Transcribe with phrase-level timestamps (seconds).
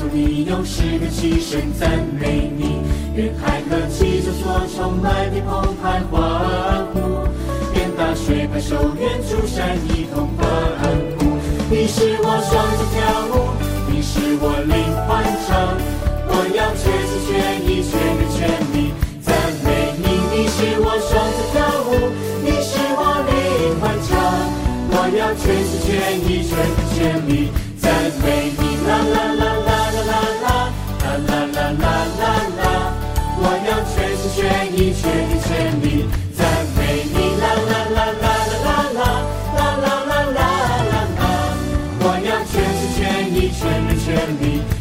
[0.00, 2.80] 诉你用诗歌齐声赞美你，
[3.14, 7.28] 愿海和七就所充满的澎湃欢呼，
[7.74, 10.48] 愿大水拍手，愿诸山一同欢
[11.18, 11.36] 呼。
[11.68, 12.96] 你是我双脚跳
[13.28, 13.52] 舞，
[13.92, 14.72] 你是我灵
[15.04, 15.76] 欢唱，
[16.28, 18.40] 我要全心全意全力全
[18.72, 19.28] 力赞
[19.62, 19.68] 美
[20.00, 20.08] 你。
[20.32, 22.08] 你是我双脚跳舞，
[22.40, 24.16] 你是我灵欢唱，
[24.92, 25.92] 我要全心全
[26.24, 27.92] 意全力全力赞
[28.24, 28.60] 美你。
[28.88, 29.19] 啦啦。
[35.00, 35.80] 全力全
[36.36, 36.46] 赞
[36.76, 40.42] 美你啦啦啦啦啦啦啦啦啦啦啦
[40.84, 41.30] 啦！
[42.00, 44.08] 我要全心全意、全心全
[44.40, 44.79] 力。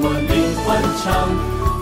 [0.00, 1.28] 我灵魂唱，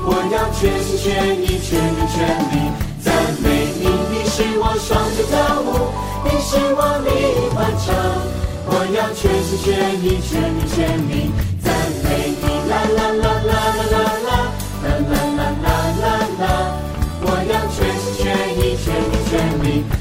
[0.04, 2.16] 我要全心全意、全力全
[2.50, 2.54] 力
[3.02, 3.84] 赞美你。
[4.10, 5.92] 你是我双节跳舞，
[6.24, 7.08] 你是我灵
[7.54, 7.86] 魂唱。
[8.66, 9.68] 我要全心全
[10.02, 10.78] 意、全力全
[11.08, 11.30] 力
[11.62, 11.70] 赞
[12.02, 12.42] 美你。
[12.70, 13.94] 啦啦啦啦啦啦
[14.26, 14.30] 啦，
[14.82, 15.68] 啦啦啦啦
[16.00, 16.04] 啦
[16.40, 16.42] 啦。
[17.22, 18.24] 我要全心全
[18.58, 19.32] 意、全力全
[19.62, 19.99] 力。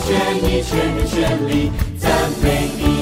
[0.00, 2.10] 全你全人全力赞
[2.42, 2.95] 美你。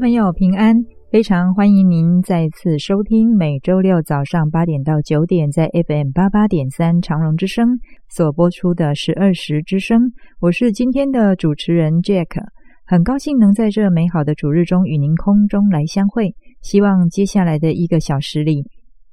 [0.00, 0.74] 朋友平安，
[1.10, 10.00] 非常欢迎您再次收听每周六早上八点到九点，在 FM 八八点三，长荣之声所播出的十二时之声。
[10.40, 12.42] 我是今天的主持人 Jack，
[12.86, 16.34] 很高兴能在这美好的主日中与您空中来相会。
[16.62, 18.64] 希望接下来的一个小时里，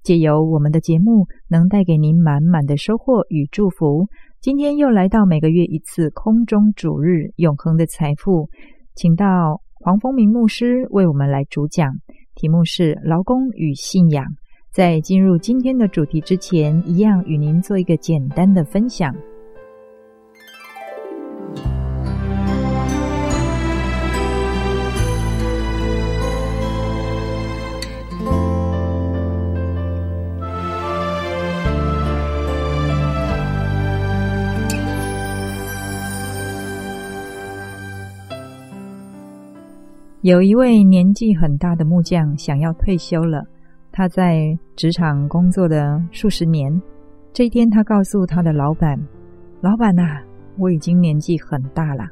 [0.04, 4.08] 借由我们的节目，能带给您满满的收获与祝福。
[4.40, 8.48] 今天又来到每个月一次，空中主日，永恒的财富，
[8.96, 9.67] 请到。
[9.88, 11.90] 黄风明牧师为我们来主讲，
[12.36, 14.26] 题目是劳工与信仰。
[14.70, 19.16] 在进入今天的主题之前，一样与您做一个简单的分享。
[40.28, 43.42] 有一位年纪很大的木匠想要退休了，
[43.94, 46.70] 他在职场工作了数十年。
[47.32, 49.00] 这一天，他告诉他的老板
[49.64, 50.22] ：“老板呐，
[50.58, 52.04] 我已经年纪很大了，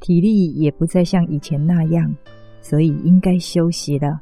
[0.00, 2.14] 体力也不再像以前那样，
[2.60, 4.20] 所以应该休息了，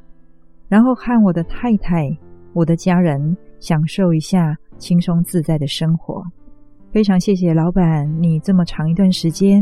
[0.69, 2.07] 然后和我的太太、
[2.53, 6.23] 我的家人享受一下轻松自在的生活。
[6.89, 9.61] 非常谢谢老板你这么长一段时间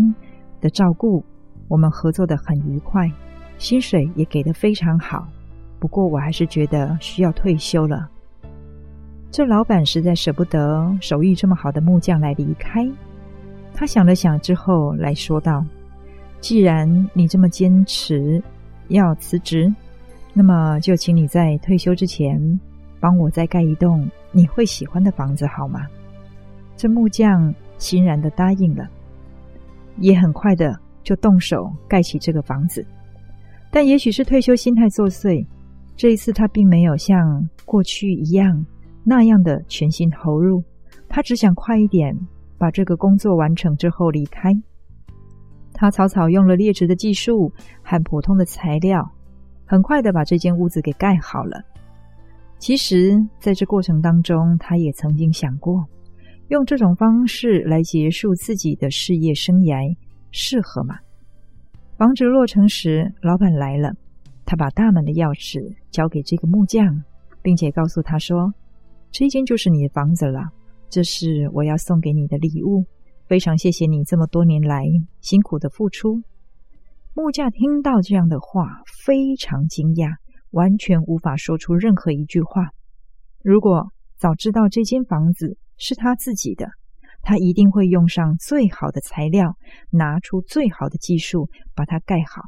[0.61, 1.25] 的照顾，
[1.67, 3.09] 我们合作得很愉快。”
[3.63, 5.25] 薪水也给得非常好，
[5.79, 8.09] 不过我还是觉得需要退休了。
[9.31, 12.85] 这老板实在舍不得手艺这么好的木匠来离开。
[13.73, 15.65] 他想了想之后来说道
[16.41, 18.43] ：“既然你这么坚持
[18.89, 19.73] 要辞职，
[20.33, 22.59] 那么就请你在退休之前
[22.99, 25.87] 帮我再盖一栋你会喜欢的房子好吗？”
[26.75, 28.85] 这木匠欣然的答应了，
[29.99, 32.85] 也很快的就动手盖起这个房子。
[33.73, 35.43] 但也许是退休心态作祟，
[35.97, 37.17] 这一次他并没有像
[37.65, 38.63] 过去一样
[39.03, 40.63] 那样的全心投入。
[41.09, 42.15] 他只想快一点
[42.55, 44.51] 把这个工作完成之后离开。
[45.73, 49.03] 他草草用了劣质的技术和普通的材料，
[49.65, 51.59] 很快的把这间屋子给盖好了。
[52.59, 55.83] 其实，在这过程当中，他也曾经想过，
[56.49, 59.97] 用这种方式来结束自己的事业生涯，
[60.29, 60.95] 适合吗？
[62.03, 63.93] 房子落成时，老板来了，
[64.43, 67.01] 他把大门的钥匙交给这个木匠，
[67.41, 68.53] 并且告诉他说
[69.09, 70.41] ：“这间就是你的房子了，
[70.89, 72.83] 这是我要送给你的礼物。
[73.25, 74.83] 非常谢谢你这么多年来
[75.21, 76.21] 辛苦的付出。”
[77.15, 80.09] 木匠听到这样的话，非常惊讶，
[80.51, 82.71] 完全无法说出任何一句话。
[83.41, 86.67] 如果早知道这间房子是他自己的，
[87.23, 89.55] 他一定会用上最好的材料，
[89.89, 92.43] 拿出最好的技术把它盖好。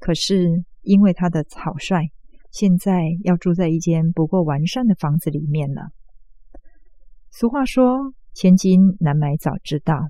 [0.00, 2.08] 可是因为他的草率，
[2.50, 5.90] 现在要住在一间不够完善的房子里面了。
[7.30, 10.08] 俗话说：“千金难买早知道。”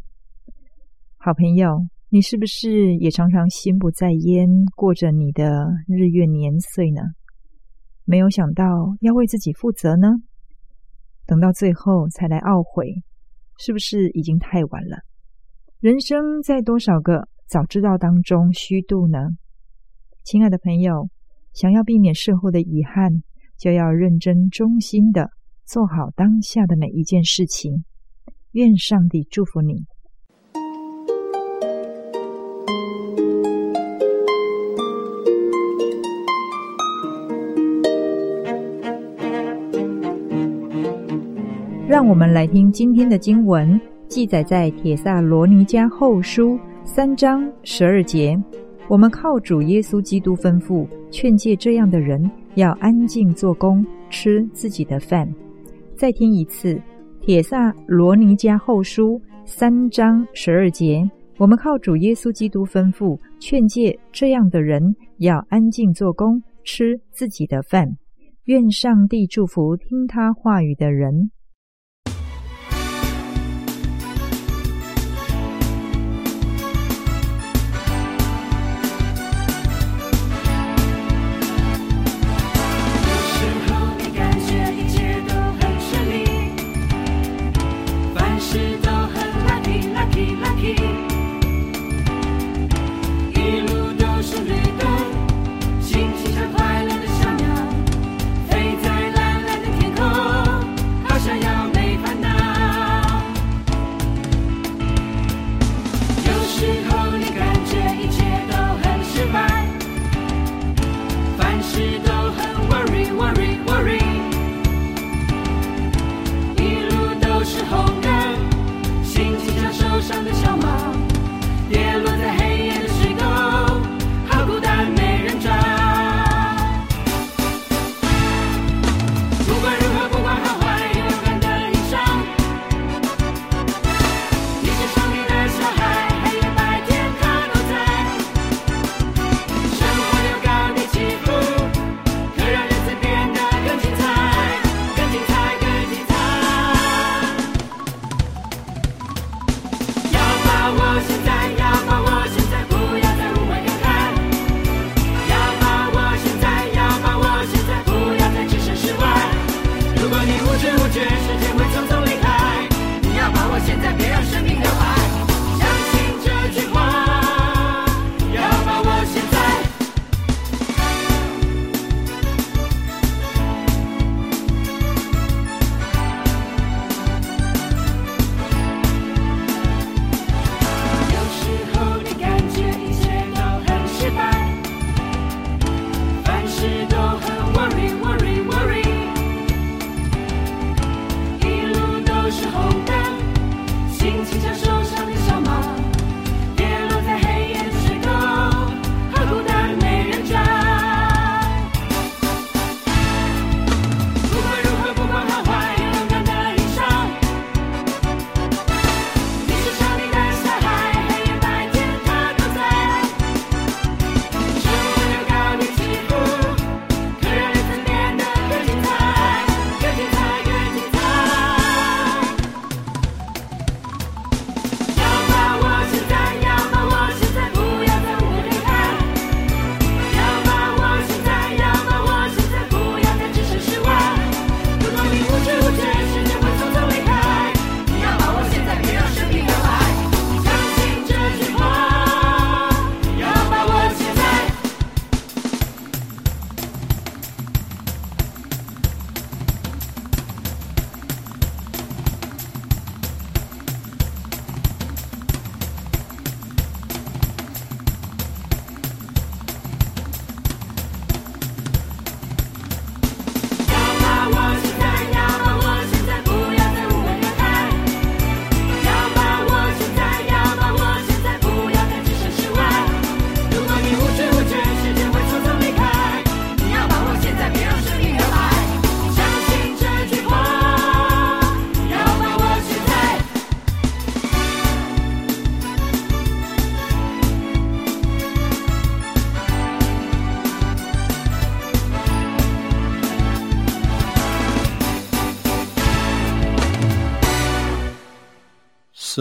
[1.19, 7.03] 好朋友，你是不是也常常心不在焉，过着你的日月年岁呢？
[8.05, 8.65] 没有想到
[9.01, 10.09] 要为自己负责呢？
[11.27, 13.03] 等到最后才来懊悔。
[13.59, 14.99] 是不是已经太晚了？
[15.81, 19.19] 人生在多少个早知道当中虚度呢？
[20.25, 21.09] 亲爱的朋友，
[21.53, 23.23] 想要避免事后的遗憾，
[23.59, 25.31] 就要认真忠心的
[25.65, 27.85] 做好当下的每一件事情。
[28.53, 29.85] 愿上帝祝福你。
[41.93, 48.35] 让我们来听今天的经文，记载在《帖撒罗尼迦后书》三章十二节。
[48.89, 52.19] 我们靠主耶稣基督吩咐，劝诫这样的人
[52.55, 55.31] 要安静做工，吃自己的饭。
[55.95, 56.77] 再听一次，
[57.21, 61.07] 《帖撒罗尼迦后书》三章十二节。
[61.37, 64.83] 我们靠主耶稣基督吩咐，劝诫这样的人
[65.19, 67.87] 要安静做工，吃自己的饭。
[68.45, 71.31] 愿上帝祝福听他话语的人。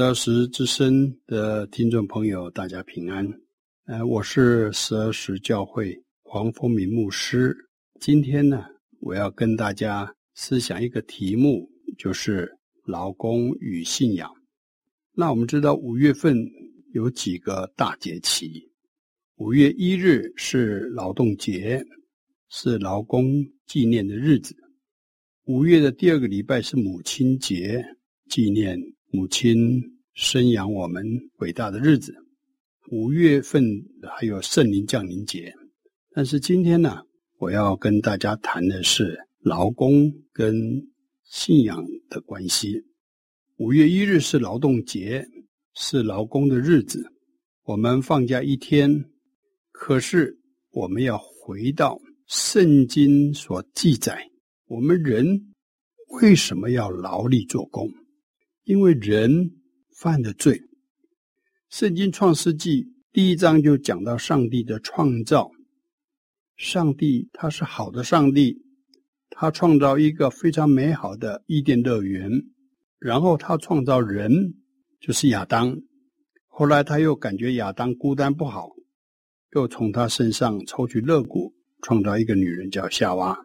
[0.01, 3.23] 十二时之声的听众朋友，大家平安。
[3.85, 7.55] 呃，我是十二时教会黄风明牧师。
[7.99, 8.65] 今天呢，
[8.99, 12.51] 我要跟大家思想一个题目，就是
[12.83, 14.27] 劳工与信仰。
[15.13, 16.35] 那我们知道，五月份
[16.95, 18.67] 有几个大节期。
[19.35, 21.85] 五月一日是劳动节，
[22.49, 23.35] 是劳工
[23.67, 24.55] 纪念的日子。
[25.45, 27.85] 五月的第二个礼拜是母亲节，
[28.31, 28.79] 纪念
[29.11, 29.79] 母亲
[30.13, 31.05] 生养我们
[31.37, 32.13] 伟大的日子。
[32.91, 33.63] 五月份
[34.03, 35.53] 还有圣灵降临节。
[36.13, 37.01] 但是今天呢，
[37.37, 40.53] 我要跟大家谈的是劳工跟
[41.23, 42.83] 信仰的关系。
[43.57, 45.25] 五月一日是劳动节，
[45.73, 47.05] 是劳工的日子，
[47.63, 49.05] 我们放假一天。
[49.71, 50.37] 可是
[50.71, 54.29] 我们要回到圣经所记载。
[54.65, 55.53] 我们人
[56.21, 57.89] 为什么要劳力做工？
[58.63, 59.49] 因为人
[60.01, 60.59] 犯了罪。
[61.69, 65.51] 圣经创世纪第一章就讲到上帝的创造。
[66.57, 68.63] 上帝他是好的上帝，
[69.29, 72.31] 他创造一个非常美好的伊甸乐园，
[72.97, 74.55] 然后他创造人，
[74.99, 75.77] 就是亚当。
[76.47, 78.71] 后来他又感觉亚当孤单不好，
[79.53, 81.53] 又从他身上抽取肋骨，
[81.83, 83.37] 创造一个女人叫夏娃。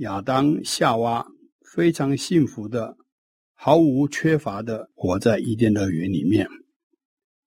[0.00, 1.26] 亚当、夏娃
[1.74, 2.98] 非常幸福的，
[3.58, 6.46] 毫无缺乏的活在伊甸乐园里面。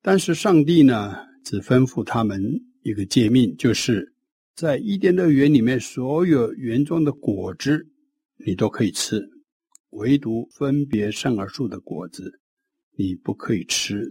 [0.02, 2.42] 但是上帝呢，只吩咐他们
[2.82, 4.14] 一个诫命，就是
[4.56, 7.88] 在伊甸乐园里面所有园中的果子，
[8.46, 9.22] 你都可以吃，
[9.92, 12.40] 唯独分别善恶树的果子，
[12.98, 14.06] 你不可以吃，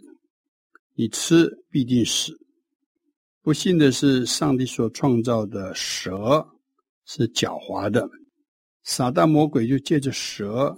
[0.95, 2.33] 你吃必定死。
[3.43, 6.47] 不幸的是，上帝所创造的蛇
[7.07, 8.09] 是狡猾的。
[8.85, 10.75] 撒旦魔鬼就借着蛇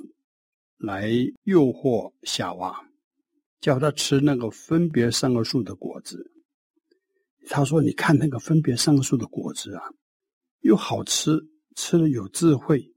[0.81, 1.11] 来
[1.45, 2.75] 诱惑夏娃，
[3.61, 6.33] 叫他吃那个分别善恶树的果子。
[7.49, 9.83] 他说：“你看那个分别善恶树的果子啊，
[10.61, 11.39] 又好吃，
[11.77, 12.93] 吃了有智慧，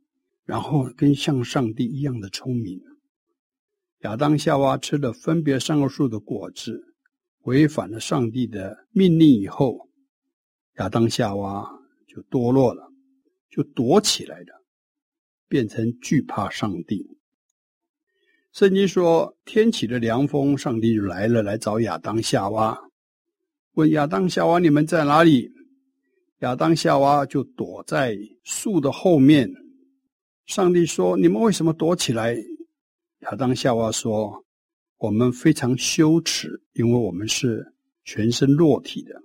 [0.46, 2.80] 然后跟像上帝一样的聪明。”
[4.04, 6.82] 亚当夏娃吃了分别善恶树的果子，
[7.42, 9.90] 违反了上帝的命令以后，
[10.78, 11.70] 亚当夏娃
[12.08, 12.92] 就堕落了，
[13.50, 14.64] 就躲起来了。
[15.50, 17.06] 变成惧怕上帝。
[18.54, 22.80] 圣经说，天起了凉风，上帝就来了，来找亚当夏娃，
[23.74, 25.52] 问亚当夏娃：“你们在哪里？”
[26.42, 29.52] 亚当夏娃就躲在树的后面。
[30.46, 32.38] 上帝说：“你们为什么躲起来？”
[33.22, 34.46] 亚当夏娃说
[35.00, 37.66] ：“我们非常羞耻，因为我们是
[38.06, 39.20] 全身裸体的。”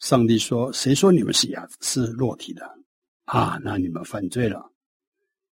[0.00, 2.64] 上帝说：“谁说你们是亚是裸体的？
[3.26, 4.72] 啊，那你们犯罪了。”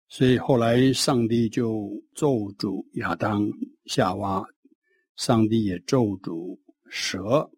[0.08, 3.50] 所以后来，上帝就咒诅亚当、
[3.86, 4.46] 夏娃，
[5.16, 7.50] 上帝也咒诅蛇。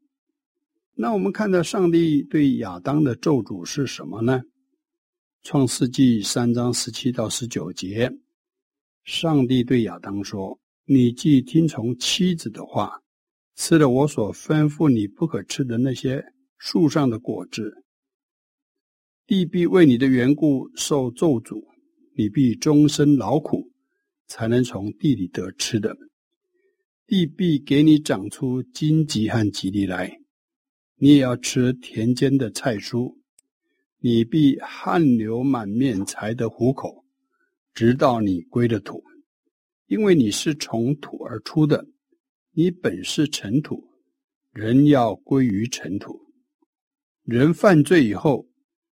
[0.93, 4.41] 那我们看到上帝对亚当的咒诅是什么呢？
[5.43, 8.09] 创世纪三章十七到十九节，
[9.03, 13.01] 上帝对亚当说：“你既听从妻子的话，
[13.55, 16.23] 吃了我所吩咐你不可吃的那些
[16.57, 17.83] 树上的果子，
[19.27, 21.61] 地必为你的缘故受咒诅。”
[22.17, 23.71] 你必终身劳苦，
[24.25, 25.97] 才能从地里得吃的。
[27.05, 30.21] 地必给你长出荆棘和蒺藜来，
[30.95, 33.17] 你也要吃田间的菜蔬。
[33.99, 37.03] 你必汗流满面才得糊口，
[37.73, 39.03] 直到你归了土，
[39.87, 41.85] 因为你是从土而出的，
[42.53, 43.83] 你本是尘土，
[44.53, 46.21] 人要归于尘土。
[47.23, 48.47] 人犯罪以后，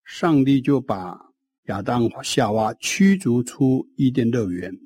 [0.04, 1.31] 上帝就把。
[1.66, 4.76] 亚当夏娃驱逐出伊甸乐园，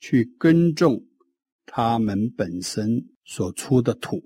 [0.00, 1.00] 去耕种
[1.64, 4.20] 他们本身所出的土，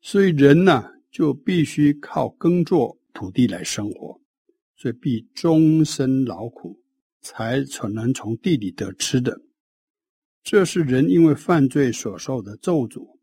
[0.00, 4.20] 所以人呢就必须靠耕作土地来生活，
[4.76, 6.80] 所以必终身劳苦，
[7.20, 9.40] 才可能从地里得吃的。
[10.44, 13.18] 这是人因为犯罪所受的咒诅，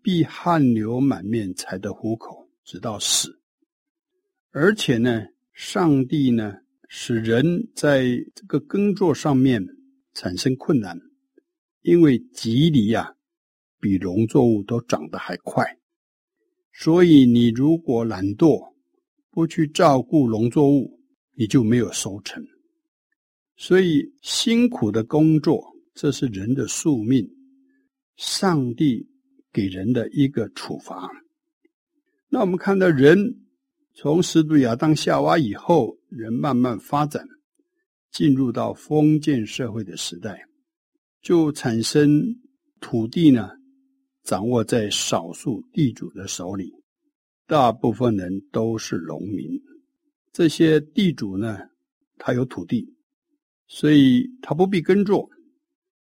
[0.00, 3.40] 必汗流满面才得糊口，直到死。
[4.52, 6.60] 而且呢，上帝呢。
[6.88, 9.66] 使人在这个耕作上面
[10.12, 11.00] 产生困难，
[11.82, 13.14] 因为蒺藜呀，
[13.80, 15.64] 比农作物都长得还快，
[16.72, 18.74] 所以你如果懒惰，
[19.30, 21.00] 不去照顾农作物，
[21.32, 22.44] 你就没有收成。
[23.56, 27.28] 所以辛苦的工作，这是人的宿命，
[28.16, 29.08] 上帝
[29.52, 31.10] 给人的一个处罚。
[32.28, 33.40] 那我们看到人。
[33.96, 37.24] 从始祖亚当夏娃以后，人慢慢发展，
[38.10, 40.36] 进入到封建社会的时代，
[41.22, 42.20] 就产生
[42.80, 43.50] 土地呢，
[44.24, 46.72] 掌握在少数地主的手里，
[47.46, 49.48] 大部分人都是农民。
[50.32, 51.56] 这些地主呢，
[52.18, 52.84] 他有土地，
[53.68, 55.30] 所以他不必耕作。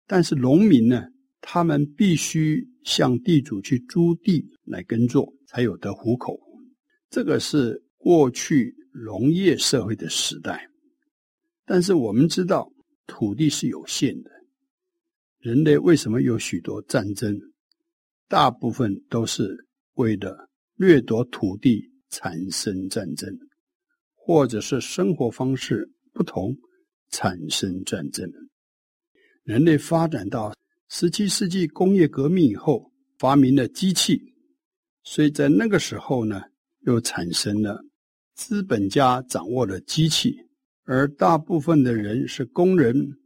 [0.07, 1.07] 但是农民呢，
[1.41, 6.39] 他们必须向地主去租地来耕作，才有得糊口。
[7.11, 10.65] 这个是过去农业社会的时代。
[11.65, 12.71] 但是我们知道，
[13.05, 14.31] 土地是有限的。
[15.39, 17.37] 人类为什么有许多战争？
[18.29, 23.29] 大部分都是为了掠夺土地产生战争，
[24.15, 26.55] 或者是生活方式不同
[27.09, 28.31] 产生战争。
[29.43, 30.53] 人类发展到
[30.87, 34.21] 十七世纪工业革命以后，发明了机器，
[35.03, 36.41] 所以在那个时候呢，
[36.81, 37.83] 又产生了
[38.35, 40.35] 资本家掌握了机器，
[40.83, 43.17] 而大部分的人是工人，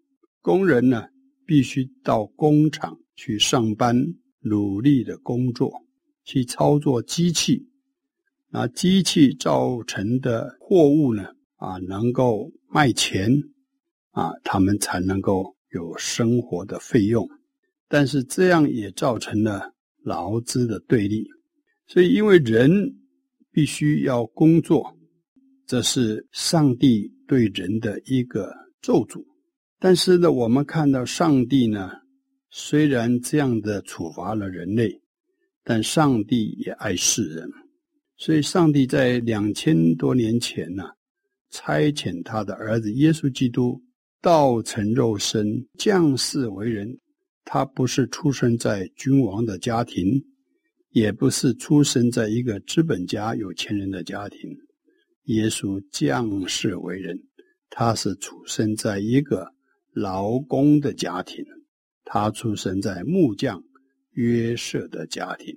[0.41, 1.05] 工人呢，
[1.45, 3.95] 必须到工厂去上班，
[4.41, 5.71] 努力的工作，
[6.23, 7.67] 去操作机器。
[8.49, 13.31] 那机器造成的货物呢，啊，能够卖钱，
[14.11, 17.27] 啊，他们才能够有生活的费用。
[17.87, 21.27] 但是这样也造成了劳资的对立。
[21.87, 22.71] 所以，因为人
[23.55, 24.93] 必须要工作，
[25.65, 29.23] 这是上帝对人的一个咒诅。
[29.79, 31.89] 但是呢，我们看到上帝呢，
[32.49, 34.99] 虽然这样的处罚了人类，
[35.63, 37.49] 但上帝也爱世人，
[38.17, 40.83] 所以上帝在两千多年前呢，
[41.49, 43.81] 差遣他的儿子耶稣基督
[44.21, 46.99] 道成肉身降世为人。
[47.45, 50.21] 他不是出生在君王的家庭，
[50.95, 54.49] 也不是出生在一个资本家有钱人的家庭。
[55.25, 57.21] 耶稣降世为人，
[57.69, 59.53] 他是出生在一个。
[59.93, 61.45] 劳工的家庭，
[62.03, 63.63] 他出生在木匠
[64.11, 65.55] 约瑟的家庭。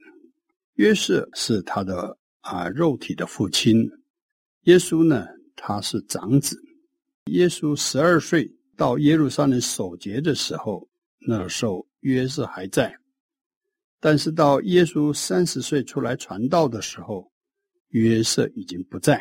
[0.74, 3.90] 约瑟是他的啊肉体的父亲。
[4.62, 6.57] 耶稣呢，他是长子。
[7.33, 10.88] 耶稣十二岁到耶路撒冷守节的时候，
[11.27, 12.97] 那时候约瑟还在。
[14.00, 17.30] 但是到耶稣三十岁出来传道的时候，
[17.88, 19.20] 约瑟已经不在。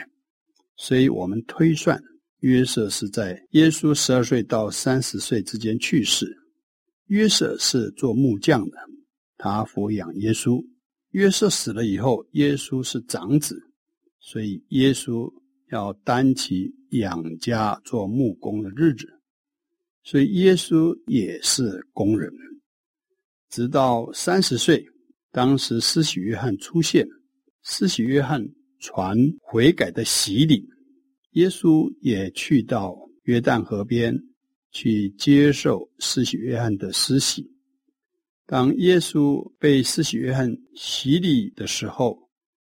[0.76, 2.02] 所以我们推算。
[2.42, 6.32] 约瑟是在耶稣十二岁到三十岁之间去世。
[7.08, 8.78] 约瑟是做木匠的，
[9.38, 10.64] 他抚养耶稣。
[11.12, 13.60] 约瑟死了以后，耶稣是长子，
[14.20, 15.28] 所以耶稣
[15.72, 19.08] 要担起养家做木工的日子，
[20.04, 22.32] 所以耶稣也是工人。
[23.50, 24.86] 直到三十岁，
[25.32, 27.08] 当时施洗约翰出现，
[27.64, 28.46] 施洗约翰
[28.80, 30.68] 传悔改的洗礼。
[31.32, 34.18] 耶稣也去到约旦河边
[34.72, 37.46] 去接受施洗约翰的施洗。
[38.46, 42.18] 当耶稣被施洗约翰洗礼的时候，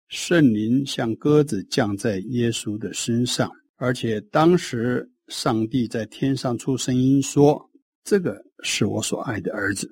[0.08, 7.70] 圣灵像鸽子降在耶稣的身上，而且当时上帝在天上出声音说
[8.04, 9.88] ：“这个是我所爱的儿子。”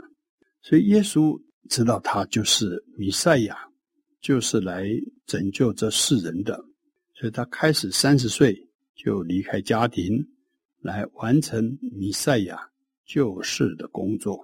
[0.62, 3.56] 所以耶稣知道他就是弥赛亚，
[4.20, 4.86] 就是来
[5.26, 6.58] 拯救这世人的。
[7.14, 8.56] 所以他开始三十岁
[8.94, 10.26] 就离开家庭，
[10.80, 12.58] 来完成弥赛亚
[13.06, 14.40] 救世的工作。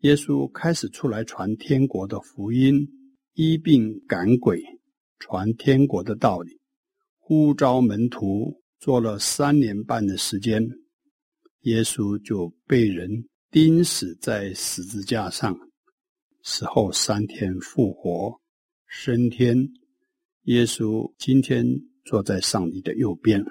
[0.00, 2.86] 耶稣开始出来传天国的福音，
[3.34, 4.62] 医病赶鬼，
[5.18, 6.58] 传天国的道理，
[7.18, 8.62] 呼召门徒。
[8.80, 10.62] 做了三年半的时间，
[11.62, 13.08] 耶稣就被人
[13.54, 15.56] 钉死在十字架上，
[16.42, 18.40] 死后三天复活，
[18.88, 19.56] 升天。
[20.46, 21.64] 耶稣今天。
[22.04, 23.42] 坐在上帝的右边。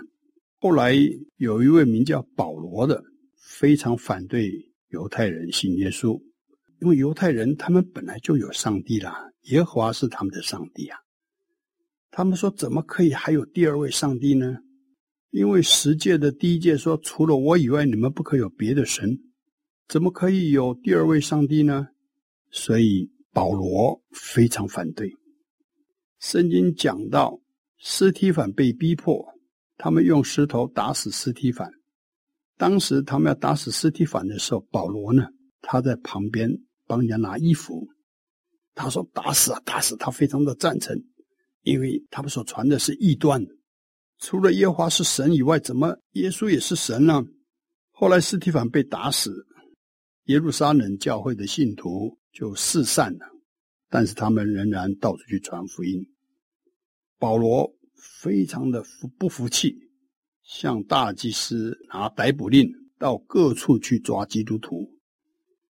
[0.59, 0.93] 后来
[1.37, 3.01] 有一位名叫保罗的，
[3.41, 4.51] 非常反对
[4.89, 6.21] 犹太人信耶稣，
[6.81, 10.99] 因为犹太人他们本来就有上帝啦，耶和华是他们的上帝啊。
[12.11, 14.57] 他们说，怎么可以还有第二位上帝呢？
[15.31, 19.17] 因为十诫的第一诫说，除了我以外，你们不可有别的神，
[19.87, 21.87] 怎么可以有第二位上帝呢？
[22.51, 25.11] 所以保罗非常反对。
[26.19, 27.39] 圣经讲到。
[27.85, 29.27] 斯提凡被逼迫，
[29.75, 31.69] 他们用石头打死斯提凡。
[32.57, 35.27] 当时他们要打死斯提凡的时候，保罗呢，
[35.61, 36.49] 他在旁边
[36.87, 37.85] 帮人家拿衣服。
[38.73, 40.97] 他说：“打死啊，打死！”他非常的赞成，
[41.63, 43.45] 因为他们所传的是异端，
[44.17, 47.21] 除了耶和华是神以外，怎么耶稣也是神呢？
[47.91, 49.45] 后来斯提凡被打死，
[50.25, 53.25] 耶路撒冷教会的信徒就四散了，
[53.89, 56.01] 但是他们仍然到处去传福音。
[57.19, 57.69] 保罗
[58.21, 59.75] 非常的服不服气，
[60.43, 64.89] 向大祭司拿逮捕令，到各处去抓基督徒。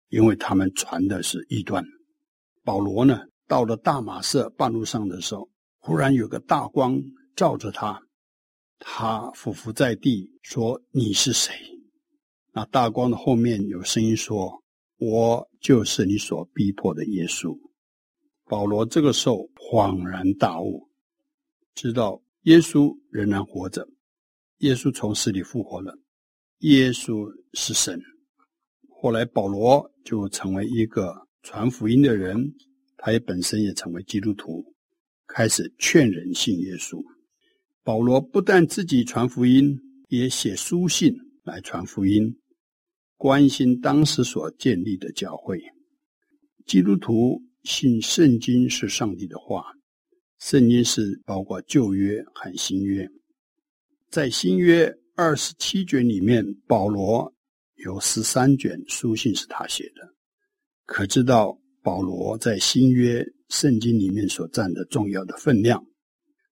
[0.09, 1.83] 因为他们传的是异端。
[2.63, 7.01] 保罗呢，到了大马色半路上的时候，忽然有个大光
[7.35, 7.99] 照着他，
[8.77, 11.51] 他俯伏在地说：“你是谁？”
[12.53, 14.63] 那大光的后面有声音说
[14.97, 17.57] ：“我就是你所逼迫的耶稣。”
[18.45, 20.87] 保罗这个时候恍然大悟，
[21.73, 23.87] 知道耶稣仍然活着，
[24.59, 25.97] 耶稣从死里复活了，
[26.59, 27.99] 耶稣是神。
[29.01, 32.53] 后来保罗就成为一个传福音的人，
[32.97, 34.63] 他也本身也成为基督徒，
[35.25, 37.03] 开始劝人信耶稣。
[37.83, 39.77] 保罗不但自己传福音，
[40.09, 41.13] 也写书信
[41.43, 42.33] 来传福音，
[43.23, 45.57] 关心当时所建立的教会。
[46.65, 47.41] 基督徒。
[47.63, 49.63] 信圣经是上帝的话，
[50.37, 53.07] 圣经是包括旧约和新约。
[54.09, 57.33] 在新约二十七卷里面，保罗
[57.75, 60.01] 有十三卷书信是他写的，
[60.85, 65.81] 可知道保罗在新约圣经里面所占的重要的分量。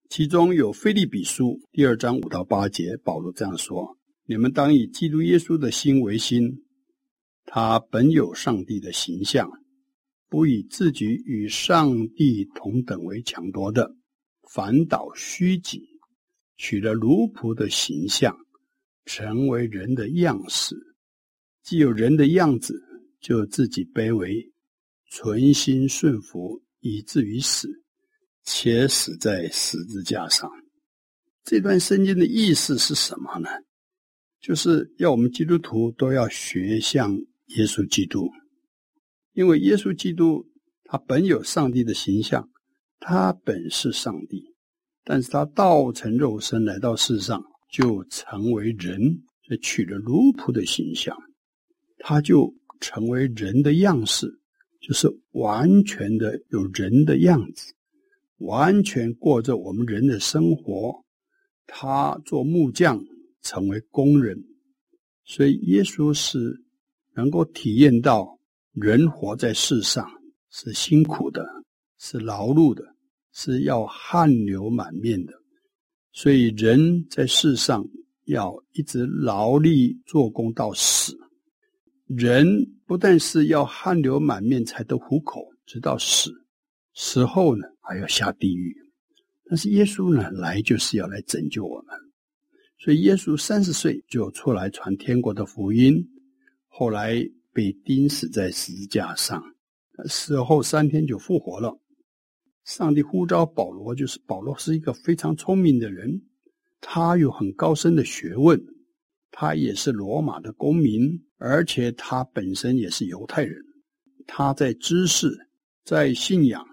[0.07, 6.63] 其中有腓利比书第二章五到八节，保罗这样说：“你们当以基督耶稣的心为心，
[7.45, 9.49] 他本有上帝的形象。”
[10.31, 13.93] 不以自己与上帝同等为强夺的，
[14.49, 15.81] 反倒虚己，
[16.55, 18.33] 取了奴仆的形象，
[19.03, 20.73] 成为人的样式。
[21.63, 22.81] 既有人的样子，
[23.19, 24.41] 就自己卑微，
[25.09, 27.67] 存心顺服，以至于死，
[28.45, 30.49] 且死在十字架上。
[31.43, 33.49] 这段圣经的意思是什么呢？
[34.41, 37.15] 就是要我们基督徒都要学像
[37.55, 38.29] 耶稣基督。
[39.33, 40.45] 因为耶稣基督
[40.83, 42.49] 他本有上帝的形象，
[42.99, 44.43] 他本是上帝，
[45.03, 48.99] 但是他道成肉身来到世上，就成为人，
[49.47, 51.15] 就取了奴仆的形象，
[51.99, 54.27] 他就成为人的样式，
[54.81, 57.73] 就是完全的有人的样子，
[58.37, 61.05] 完全过着我们人的生活。
[61.67, 63.01] 他做木匠，
[63.41, 64.37] 成为工人，
[65.23, 66.63] 所以耶稣是
[67.15, 68.37] 能够体验到。
[68.73, 70.09] 人活在世上
[70.49, 71.45] 是辛苦的，
[71.97, 72.95] 是劳碌的，
[73.33, 75.33] 是要汗流满面的。
[76.13, 77.85] 所以人在世上
[78.27, 81.13] 要一直劳力做工到死。
[82.07, 82.47] 人
[82.85, 86.31] 不但是要汗流满面才得糊口，直到死，
[86.93, 88.73] 死后呢还要下地狱。
[89.47, 91.93] 但是耶稣呢来就是要来拯救我们，
[92.83, 96.03] 所以耶稣三十岁就出来传天国的福音，
[96.67, 97.23] 后来。
[97.53, 99.43] 被钉死在十字架上，
[100.05, 101.77] 死后三天就复活了。
[102.63, 106.21] 上帝呼召保罗，就是保罗是一个非常聪明的人，
[106.79, 108.57] 他有很高深的学问，
[109.31, 113.61] 他也是罗马的公民，而且他本身也是犹太人。
[114.25, 115.37] 他在知识、
[115.83, 116.65] 在信仰、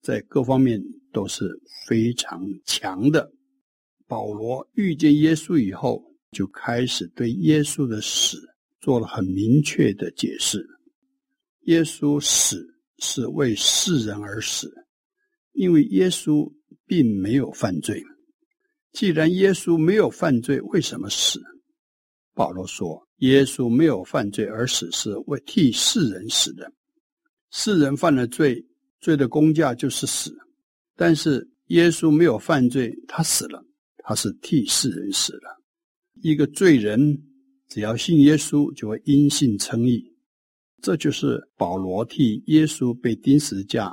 [0.00, 1.50] 在各方面都是
[1.86, 3.30] 非常强的。
[4.06, 8.38] 保罗遇见耶稣以后，就开始对耶稣的死。
[8.80, 10.62] 做了很明确的解释：
[11.62, 12.62] 耶稣死
[12.98, 14.70] 是为世人而死，
[15.52, 16.52] 因为耶稣
[16.86, 18.04] 并没有犯罪。
[18.92, 21.40] 既然耶稣没有犯罪，为什么死？
[22.34, 26.70] 保罗说：耶稣没有犯罪而死，是为替世人死的。
[27.50, 28.62] 世人犯了罪，
[29.00, 30.30] 罪的工价就是死；
[30.94, 33.64] 但是耶稣没有犯罪，他死了，
[34.04, 35.60] 他是替世人死了。
[36.22, 37.20] 一个罪人。
[37.66, 40.04] 只要信耶稣，就会因信称义。
[40.80, 43.92] 这就是保罗替耶稣被钉十字架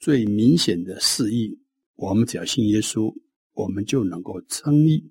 [0.00, 1.56] 最明显的示意。
[1.94, 3.14] 我们只要信耶稣，
[3.52, 5.04] 我们就能够称义。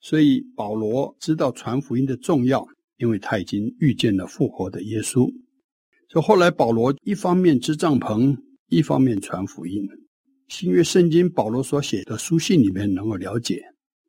[0.00, 5.30] 所以保罗知道传福音的重要，因为他已经遇见了复活的耶稣。
[6.08, 8.36] 所以后来保罗一方面支帐篷，
[8.68, 9.86] 一方面传福音。
[10.48, 13.62] 新约圣经保罗所写的书信里面，能够了解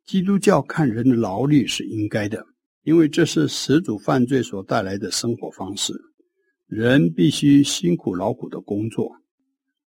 [0.06, 2.44] 基督教看人的劳力是应该的。
[2.84, 5.92] 因为这是始祖犯罪所带来的生活方式，
[6.66, 9.10] 人必须辛苦劳苦的工作。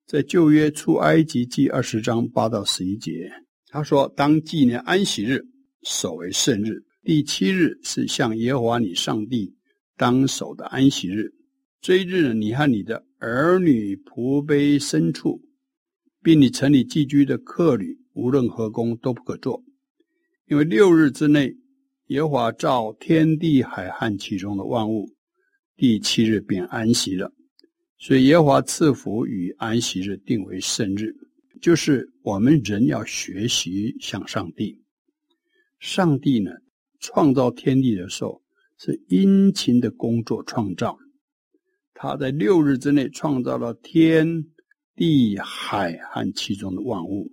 [0.07, 3.31] 在旧约出埃及记二十章八到十一节，
[3.69, 5.41] 他说：“当纪念安息日，
[5.83, 6.83] 守为圣日。
[7.03, 9.55] 第七日是向耶和华你上帝
[9.97, 11.33] 当守的安息日。
[11.81, 15.41] 这日，你和你的儿女、仆婢、牲畜，
[16.23, 19.63] 并你城里寄居的客旅，无论何工都不可做，
[20.47, 21.57] 因为六日之内。”
[22.11, 25.15] 耶华造天地海和其中的万物，
[25.77, 27.33] 第七日便安息了。
[27.99, 31.15] 所以耶华赐福与安息日定为圣日，
[31.63, 34.83] 就是我们人要学习向上帝。
[35.79, 36.51] 上帝呢，
[36.99, 38.43] 创造天地的时候
[38.77, 40.99] 是殷勤的工作创造，
[41.95, 44.47] 他在六日之内创造了天
[45.01, 47.33] 地海和其中的万物，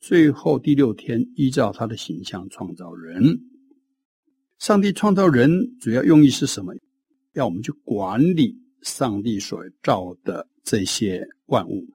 [0.00, 3.40] 最后第六天依照他的形象创造人。
[4.58, 6.74] 上帝创造人主要用意是什么？
[7.32, 11.86] 要我们去管理上帝所造的这些万物。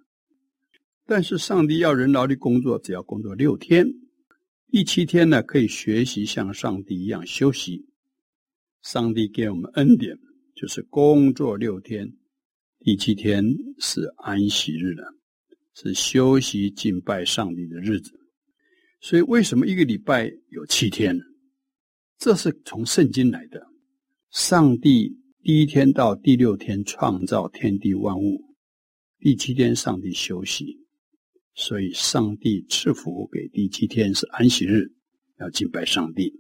[1.06, 3.86] 但是上帝要人劳力工作，只要工作六天，
[4.72, 7.86] 第七天呢，可以学习像上帝一样休息。
[8.82, 10.18] 上帝给我们恩典，
[10.56, 12.12] 就是工作六天，
[12.86, 13.42] 第七天
[13.80, 15.06] 是安息日了，
[15.74, 18.12] 是休息敬拜上帝的日子。
[19.00, 21.18] 所以，为什么一个礼拜有七天？
[22.18, 23.66] 这是从圣经来的。
[24.32, 28.54] 上帝第一天到第六天创造天地万物，
[29.18, 30.78] 第七天上帝休息。
[31.56, 34.92] 所以，上帝赐福给第七天是安息日，
[35.40, 36.34] 要敬拜上帝。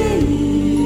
[0.00, 0.79] 给你。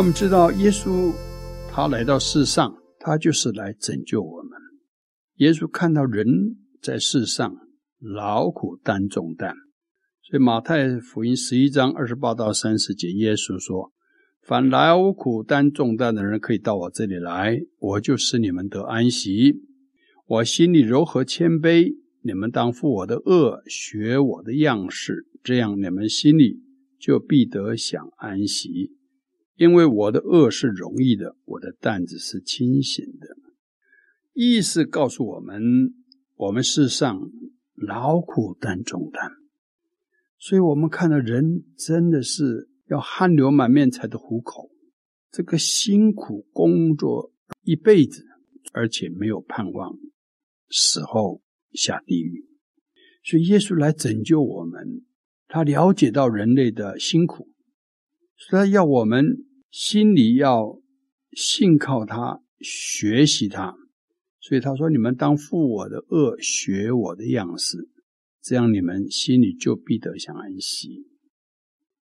[0.00, 1.12] 我们知道，耶稣
[1.70, 4.52] 他来到世上，他就是来拯救我们。
[5.36, 6.26] 耶稣看到人
[6.80, 7.54] 在世上
[7.98, 9.52] 劳苦担重担，
[10.22, 13.92] 所以马太福音十一章二十八到三十节，耶稣说
[14.40, 19.60] ：“凡劳苦担重担的人，可以到我这里来，我就使你们得安息。
[20.24, 26.62] 我心里柔和谦卑，你们当负我的轭，学我的样式，这样你们心里
[26.98, 28.96] 就必得享安息。
[29.60, 33.36] 因为我的恶是容易的，我的担子是轻省的。”
[34.32, 35.60] 意思告诉我们，
[36.34, 37.30] 我们世上
[37.74, 39.32] 劳苦担重担，
[40.38, 44.70] 所以我们看到人真的是要汗流满面才得糊口，
[45.30, 47.30] 这个辛苦工作
[47.62, 48.24] 一辈子，
[48.72, 49.98] 而且没有盼望，
[50.70, 51.42] 死后
[51.72, 52.46] 下地狱。
[53.24, 55.04] 所以耶稣来拯救我们，
[55.48, 57.50] 他了解到人类的辛苦，
[58.38, 60.80] 所以他要我们心里要
[61.32, 63.76] 信靠他，学习他。
[64.40, 67.88] 所以他说：“你们当负我的轭，学我的样式，
[68.42, 71.06] 这样你们心里就必得享安息。”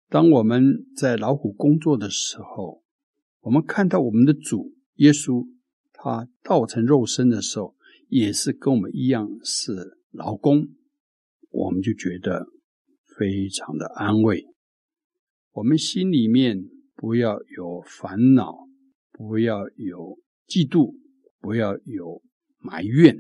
[0.10, 2.84] 当我们在劳苦工作的时候，
[3.42, 5.48] 我们看到我们的主耶稣，
[5.94, 7.76] 他道成肉身的时候，
[8.08, 10.70] 也是跟我们一样是劳工，
[11.50, 12.48] 我们就觉得
[13.18, 14.46] 非常的安慰。
[15.52, 16.64] 我们心里面
[17.02, 18.70] 不要有烦恼，
[19.12, 21.02] 不要有嫉妒。
[21.44, 22.22] 不要有
[22.60, 23.18] 埋怨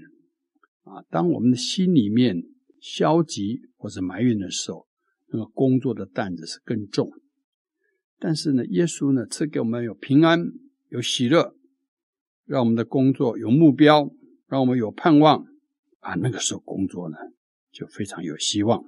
[0.83, 1.01] 啊！
[1.09, 2.43] 当我们的心里面
[2.79, 4.85] 消极或者埋怨的时候，
[5.29, 7.11] 那个工作的担子是更重。
[8.19, 10.51] 但是呢，耶稣呢，赐给我们有平安、
[10.89, 11.55] 有喜乐，
[12.45, 14.11] 让我们的工作有目标，
[14.47, 15.43] 让我们有盼望
[16.01, 16.13] 啊！
[16.13, 17.17] 那个时候工作呢，
[17.71, 18.83] 就非常有希望。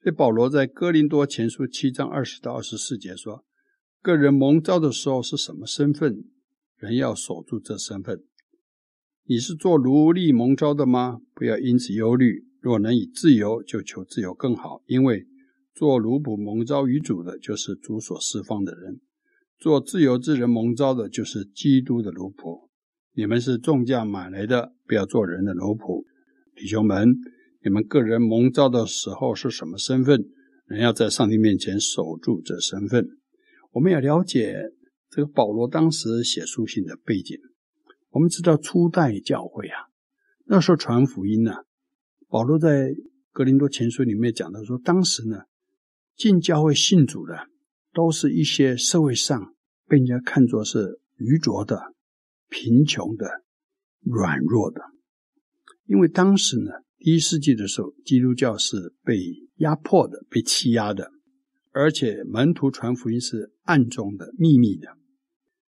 [0.00, 3.44] 所以保罗在哥林多前书七章二十到二十四节说
[4.04, 6.26] ：“个人蒙召的时候是什么身份，
[6.76, 8.22] 人要守住这身份。”
[9.24, 11.20] 你是做奴隶蒙召的吗？
[11.34, 12.44] 不要因此忧虑。
[12.60, 14.82] 若能以自由，就求自由更好。
[14.84, 15.26] 因为
[15.74, 18.96] 做奴仆蒙召于主的，就是主所释放的人；
[19.58, 22.68] 做自由之人蒙召的，就是基督的奴仆。
[23.14, 26.04] 你们是重价买来的，不要做人的奴仆。
[26.54, 27.08] 弟兄们，
[27.64, 30.26] 你们个人蒙召的时候是什么身份？
[30.66, 33.08] 人要在上帝面前守住这身份。
[33.74, 34.54] 我们要了解
[35.10, 37.36] 这个保罗当时写书信的背景。
[38.10, 39.88] 我们知道初代教会啊，
[40.44, 41.52] 那时候传福音呢、
[42.28, 42.94] 保罗在
[43.32, 45.42] 格林多前书里面讲到说，当时呢，
[46.14, 47.48] 进教会信主的，
[47.92, 49.56] 都是一些社会上
[49.88, 51.94] 被人家看作是愚拙的、
[52.48, 53.42] 贫穷的、
[54.04, 54.82] 软弱的。
[55.86, 59.18] 因为当时呢，第一世纪的时候，基督教是被
[59.56, 61.10] 压迫的、被欺压的，
[61.74, 64.96] 而且门徒传福音是暗中的、秘密的，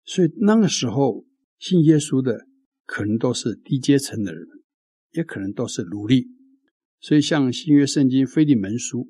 [0.05, 1.25] 所以那个时候。
[1.57, 2.47] 信耶稣的
[2.85, 4.47] 可能都是低阶层的人，
[5.13, 6.27] 也可能都是奴隶。
[7.01, 9.09] 所以，像新约圣经腓利门书，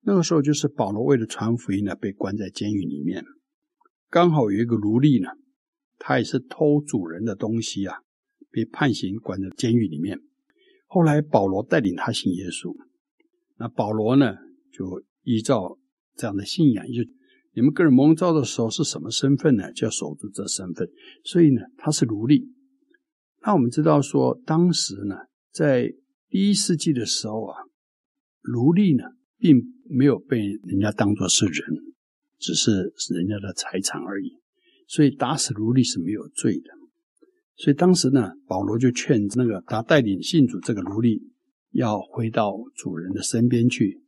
[0.00, 3.22] 那个时候就是保罗为了传福音呢，被关在监狱里面。
[4.10, 5.28] 刚好有一个奴隶呢，
[5.98, 7.98] 他也是偷主人的东西啊，
[8.50, 10.18] 被判刑关在监狱里面。
[10.86, 12.74] 后来保罗带领他信耶稣，
[13.58, 14.34] 那保罗呢，
[14.72, 15.78] 就依照
[16.16, 17.02] 这样的信仰就。
[17.56, 19.72] 你们个人蒙召的时候是什么身份呢？
[19.74, 20.88] 就要守住这身份。
[21.22, 22.50] 所以呢，他是奴隶。
[23.46, 25.14] 那我们知道说，当时呢，
[25.52, 25.94] 在
[26.28, 27.56] 第一世纪的时候啊，
[28.52, 29.04] 奴隶呢，
[29.38, 29.56] 并
[29.88, 31.54] 没有被人家当作是人，
[32.40, 34.32] 只是是人家的财产而已。
[34.88, 36.70] 所以打死奴隶是没有罪的。
[37.54, 41.22] 所以当时呢，保罗就劝那个他带领信主这个奴隶，
[41.70, 44.02] 要回到主人的身边去，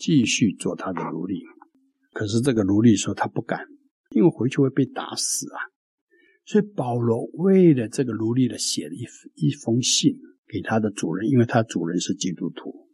[0.00, 1.40] 继续做他的奴隶。
[2.12, 3.60] 可是这个奴隶说他不敢，
[4.16, 5.60] 因为回去会被打死啊。
[6.44, 10.16] 所以保罗为了这个奴隶的写了一一封信
[10.48, 12.88] 给他的主人，因为他主人是基督徒。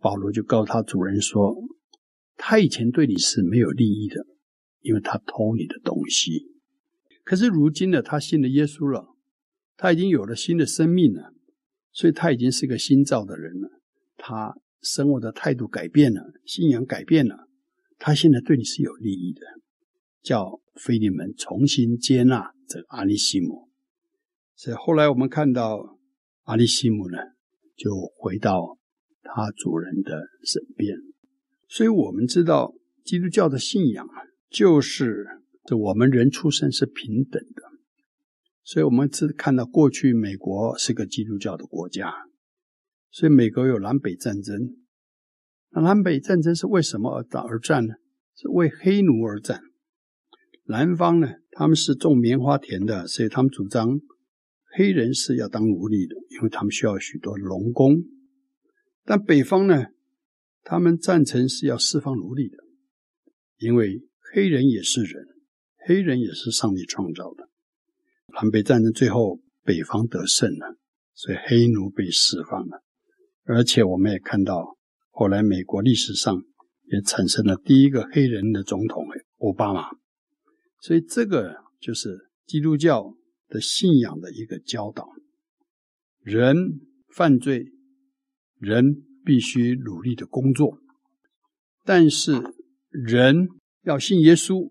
[0.00, 1.54] 保罗就告诉他主人说，
[2.36, 4.24] 他以前对你是没有利益的，
[4.80, 6.48] 因为他偷你的东西。
[7.24, 9.14] 可是如今呢，他信了耶稣了，
[9.76, 11.34] 他已经有了新的生命了，
[11.92, 13.68] 所以他已经是个新造的人了。
[14.16, 17.48] 他生活的态度改变了，信仰改变了。
[17.98, 19.40] 他现在对你是有利益的，
[20.22, 23.70] 叫非利门重新接纳这阿里西姆。
[24.56, 25.98] 所以后来我们看到
[26.42, 27.18] 阿里西姆呢，
[27.76, 28.76] 就回到
[29.22, 30.96] 他主人的身边。
[31.68, 32.74] 所以我们知道
[33.04, 34.16] 基督教的信仰啊，
[34.50, 35.26] 就是
[35.64, 37.62] 这我们人出生是平等的。
[38.64, 42.12] 所以我们只看到过去美国是个基督教的国家，
[43.12, 44.76] 所以美国有南北战争。
[45.70, 47.94] 那南北战争是为什么而打而战呢？
[48.34, 49.60] 是为黑奴而战。
[50.64, 54.00] 南方呢，他们是种棉花田的，所以他们主张
[54.74, 58.02] 黑人是要当奴隶的，因为他们需要许多农工。
[59.04, 59.86] 但北方呢，
[60.62, 62.56] 他们赞成是要释放奴隶的，
[63.58, 64.02] 因为
[64.32, 65.26] 黑人也是人，
[65.86, 67.50] 黑人也是上帝创造的。
[68.34, 70.78] 南北战争最后，北方得胜了，
[71.14, 72.82] 所以黑奴被释放了。
[73.44, 74.76] 而且我们也看到，
[75.10, 76.44] 后来美国历史上
[76.84, 79.04] 也产生了第一个黑人的总统，
[79.38, 79.88] 奥巴马。
[80.80, 83.16] 所以这个就是基督教
[83.48, 85.08] 的信仰的一个教导：
[86.20, 86.56] 人
[87.08, 87.66] 犯罪，
[88.60, 90.78] 人必须努力的工作，
[91.84, 92.40] 但是
[92.90, 93.48] 人
[93.82, 94.70] 要信耶稣，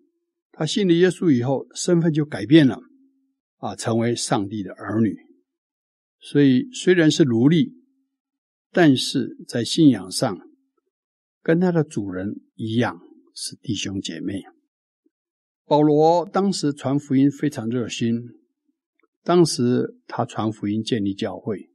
[0.54, 2.80] 他信了耶稣以后，身份就改变了，
[3.58, 5.18] 啊，成为上帝的儿女。
[6.22, 7.81] 所以虽然是奴隶。
[8.74, 10.40] 但是在信仰上，
[11.44, 13.02] 跟他的主人一样
[13.34, 14.44] 是弟兄姐妹。
[15.66, 18.30] 保罗当时传福音非常热心，
[19.24, 21.70] 当时他传福音建立教会，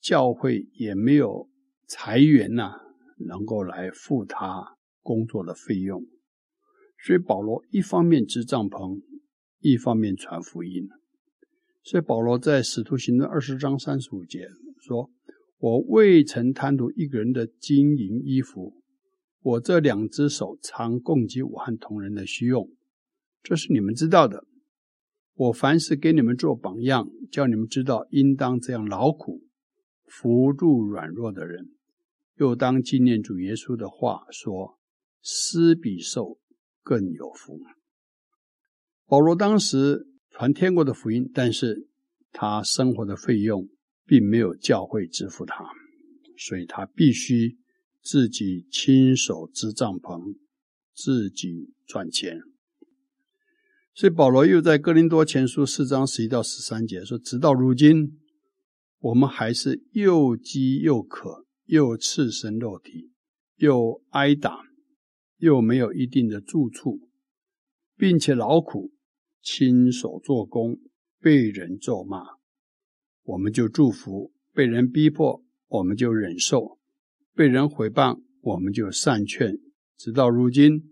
[0.00, 1.50] 教会也没有
[1.88, 2.80] 财源呐、
[3.18, 6.06] 能够来付他工作的费用，
[7.04, 9.02] 所以保罗一方面支帐篷，
[9.58, 10.88] 一方面传福音。
[11.82, 14.48] 所以保罗在使徒行传二十章三十五节
[14.80, 15.10] 说。
[15.62, 18.82] 我未曾贪图一个人的金银衣服，
[19.42, 22.68] 我这两只手常供给我和同人的需用，
[23.44, 24.44] 这是你们知道的。
[25.34, 29.44] 我凡事给你们做榜样，叫你们知道应当这样劳苦，
[30.06, 31.68] 扶助软弱的人，
[32.38, 34.80] 又当纪念主耶稣的话说：
[35.22, 36.40] 施比受
[36.82, 37.60] 更有福。
[39.06, 41.86] 保罗当时传天国的福音，但是
[42.32, 43.68] 他生活的费用。
[44.06, 45.64] 并没有教会支付他，
[46.36, 47.58] 所以他必须
[48.02, 50.36] 自己亲手支帐篷，
[50.94, 52.40] 自己赚钱。
[53.94, 58.18] 所以保罗又在哥林多前书四章十一到十三节说：“直到如今，
[58.98, 63.12] 我们还是又饥又渴，又赤身露体，
[63.56, 64.62] 又挨打，
[65.36, 67.10] 又没有一定的住处，
[67.96, 68.92] 并且劳苦，
[69.42, 70.80] 亲手做工，
[71.20, 72.24] 被人咒骂。”
[73.24, 76.78] 我们就祝福，被人逼迫，我们就忍受；
[77.34, 79.58] 被人毁谤，我们就善劝。
[79.96, 80.90] 直到如今，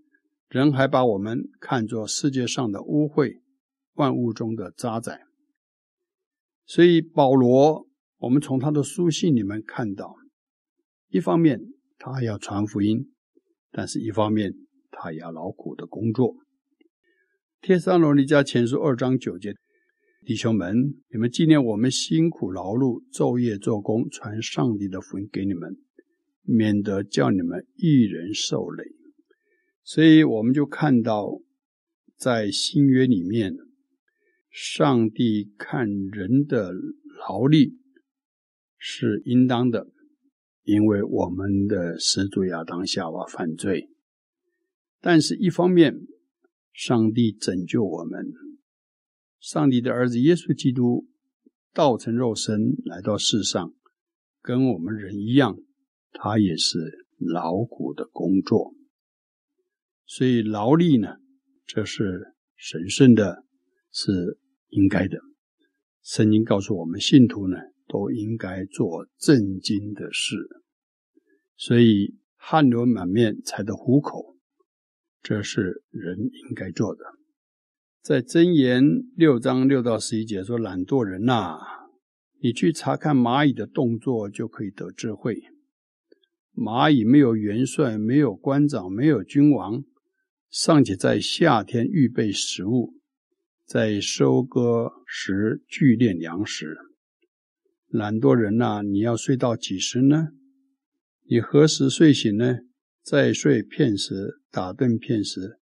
[0.49, 3.41] 人还把我们看作世界上的污秽，
[3.95, 5.19] 万物中的渣滓。
[6.67, 10.15] 所以保罗，我们从他的书信里面看到，
[11.09, 11.61] 一方面
[11.99, 13.13] 他要传福音，
[13.73, 14.55] 但是一方面
[14.93, 16.37] 他也要劳苦的工作。
[17.61, 19.57] 帖撒罗尼迦前书二章九节。
[20.27, 25.79] 弟兄们，你们纪念我们辛苦劳碌、昼夜做工，传上帝的福音给你们，
[26.43, 28.85] 免得叫你们一人受累。
[29.83, 31.41] 所以，我们就看到，
[32.17, 33.57] 在新约里面，
[34.51, 36.71] 上帝看人的
[37.27, 37.79] 劳力
[38.77, 39.89] 是应当的，
[40.65, 43.89] 因为我们的始祖亚当夏娃犯罪。
[45.01, 45.99] 但是，一方面，
[46.75, 48.31] 上帝拯救我们。
[49.41, 51.09] 上帝的儿子耶稣基督
[51.73, 53.73] 道成肉身来到世上，
[54.43, 55.57] 跟我们人一样，
[56.13, 58.75] 他也是劳苦的工作。
[60.05, 61.17] 所以劳力呢，
[61.65, 63.45] 这是神圣的，
[63.91, 64.39] 是
[64.69, 65.19] 应该的。
[66.03, 67.57] 圣经告诉我们，信徒呢
[67.89, 70.37] 都应该做正经的事。
[71.57, 74.37] 所以汗流满面才得糊口，
[75.23, 77.05] 这是人应该做的。
[78.11, 81.61] 在箴言六章六到十一节说：“懒惰人呐、
[82.43, 85.41] 你去查看蚂蚁的动作，就可以得智慧。
[86.53, 89.85] 蚂蚁没有元帅，没有官长，没有君王，
[90.51, 92.95] 尚且在夏天预备食物，
[93.65, 96.77] 在收割时聚敛粮食。
[97.87, 100.31] 懒惰人呐、你要睡到几时呢？
[101.29, 102.59] 你何时睡醒呢？
[103.05, 105.59] 再睡片时，打盹片时。”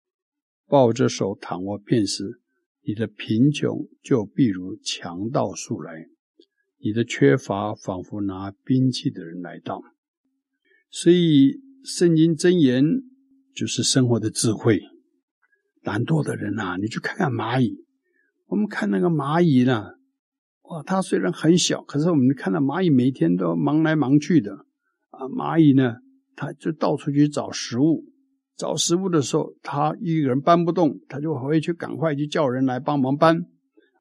[0.69, 2.41] 抱着手躺卧片时，
[2.85, 6.07] 你的贫穷就必如强盗速来，
[6.79, 9.83] 你的缺乏仿佛拿兵器的人来到。
[10.91, 12.85] 所以，圣经箴言
[13.55, 14.81] 就是生活的智慧。
[15.83, 17.85] 懒惰的人呐、啊，你去看看蚂蚁。
[18.47, 19.87] 我们看那个蚂蚁呢，
[20.63, 24.53] 哇，它虽然很小，可是我们看到蚂蚁每天都忙来忙去的
[25.11, 25.25] 啊。
[25.29, 25.97] 蚂蚁呢，
[26.37, 28.05] 它就到处去找食物。
[28.59, 33.41] 找食物的时候，他一个人搬不动，他就回去赶快去叫人来帮忙搬。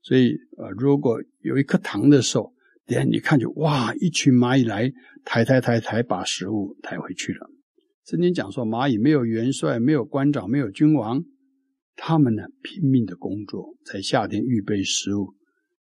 [0.02, 2.52] 所以，呃，如果有一颗糖的时候，
[2.88, 4.92] 等下你看就哇，一群蚂蚁来
[5.24, 7.50] 抬抬抬抬，把食物抬回去了。
[8.06, 11.24] 圣经讲说，蚂蚁没有元帅，没有官长，没有君王，
[11.96, 15.36] 他们呢拼命的工作，在夏天预备食物，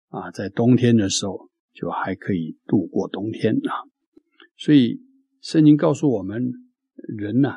[0.09, 3.89] 啊，在冬天的时候就还可以度过冬天啊。
[4.57, 5.01] 所以
[5.41, 6.51] 圣经告诉我们，
[7.17, 7.55] 人呢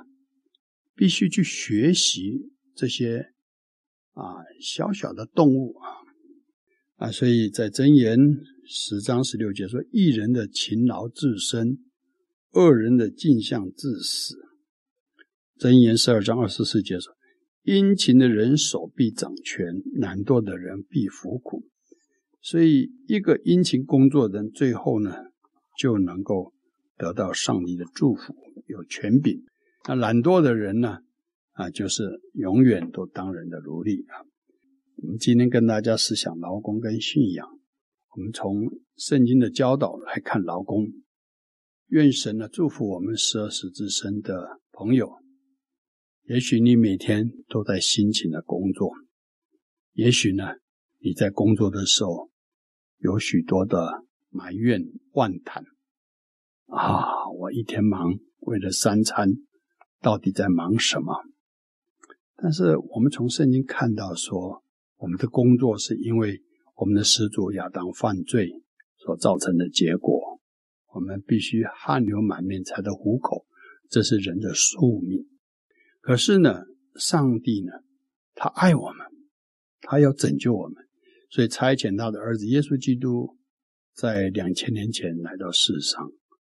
[0.94, 3.32] 必须去学习这些
[4.12, 5.88] 啊小小的动物啊
[6.96, 8.18] 啊，所以在箴言
[8.66, 11.78] 十章十六节说：“一人的勤劳至生，
[12.52, 14.36] 恶人的径向至死。”
[15.58, 17.12] 箴言十二章二十四节说
[17.62, 21.64] ：“殷勤的人手必掌权，懒惰的人必服苦。”
[22.40, 25.12] 所以，一个殷勤工作的人，最后呢，
[25.78, 26.52] 就能够
[26.96, 28.34] 得到上帝的祝福，
[28.66, 29.44] 有权柄。
[29.86, 31.00] 那懒惰的人呢，
[31.52, 34.24] 啊，就是永远都当人的奴隶啊。
[34.96, 37.46] 我们今天跟大家思想劳工跟信仰，
[38.16, 40.86] 我们从圣经的教导来看劳工。
[41.88, 45.18] 愿神呢祝福我们十二时之声的朋友。
[46.22, 48.90] 也许你每天都在辛勤的工作，
[49.92, 50.44] 也许呢，
[51.00, 52.30] 你在工作的时候
[52.96, 54.82] 有许多的埋怨、
[55.12, 55.62] 妄谈
[56.68, 57.28] 啊！
[57.28, 59.28] 我一天忙，为了三餐，
[60.04, 61.14] 到底在忙什么？
[62.36, 64.62] 但是我们从圣经看到说，
[64.98, 66.42] 我们的工作是因为
[66.76, 68.62] 我们的始祖亚当犯罪
[68.98, 70.38] 所造成的结果，
[70.92, 73.46] 我们必须汗流满面才得糊口，
[73.88, 75.26] 这是人的宿命。
[76.02, 76.64] 可是呢，
[76.96, 77.72] 上帝呢，
[78.34, 79.06] 他爱我们，
[79.80, 80.84] 他要拯救我们，
[81.30, 83.38] 所以差遣他的儿子耶稣基督，
[83.94, 86.12] 在两千年前来到世上，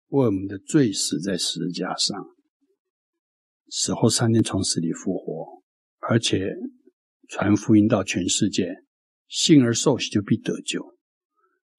[0.09, 2.34] 为我们的罪死在十字架上，
[3.69, 5.63] 死后三天从死里复活，
[6.01, 6.55] 而且
[7.29, 8.83] 传福音到全世界，
[9.29, 10.95] 信而受洗就必得救。